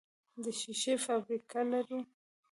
د 0.43 0.43
شیشې 0.59 0.95
فابریکه 1.05 1.61
لرو؟ 1.71 1.99